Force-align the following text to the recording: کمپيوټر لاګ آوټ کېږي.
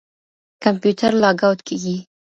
کمپيوټر 0.63 1.11
لاګ 1.23 1.39
آوټ 1.47 1.59
کېږي. 1.67 1.97